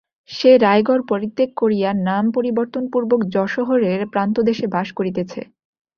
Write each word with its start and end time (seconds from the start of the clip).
সে 0.31 0.51
রায়গড় 0.57 1.03
পরিত্যাগ 1.07 1.49
করিয়া 1.57 1.89
নাম-পরিবর্তন-পূর্বক 2.07 3.19
যশোহরের 3.35 3.99
প্রান্তদেশে 4.13 4.65
বাস 4.67 4.87
করিতেছে। 4.97 5.41